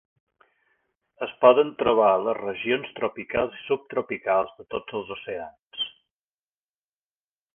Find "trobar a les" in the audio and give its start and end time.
1.81-2.37